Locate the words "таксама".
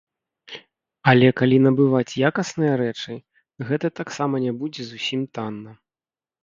4.01-4.35